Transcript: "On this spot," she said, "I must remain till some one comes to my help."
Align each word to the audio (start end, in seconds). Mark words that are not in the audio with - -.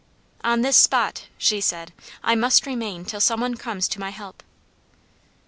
"On 0.43 0.61
this 0.61 0.77
spot," 0.77 1.27
she 1.37 1.61
said, 1.61 1.93
"I 2.23 2.33
must 2.33 2.65
remain 2.65 3.05
till 3.05 3.21
some 3.21 3.39
one 3.39 3.53
comes 3.53 3.87
to 3.89 3.99
my 3.99 4.09
help." 4.09 4.41